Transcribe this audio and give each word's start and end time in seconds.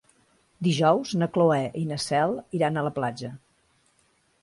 Dijous 0.67 1.11
na 1.23 1.27
Cloè 1.37 1.59
i 1.83 1.85
na 1.91 2.01
Cel 2.07 2.35
iran 2.63 2.75
a 2.83 2.89
la 2.91 2.97
platja. 3.01 3.35